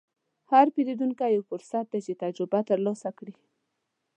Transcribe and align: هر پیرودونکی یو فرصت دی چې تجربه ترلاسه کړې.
هر 0.51 0.65
پیرودونکی 0.73 1.29
یو 1.35 1.43
فرصت 1.49 1.85
دی 1.91 1.99
چې 2.05 2.13
تجربه 2.23 2.59
ترلاسه 2.69 3.09
کړې. 3.17 3.33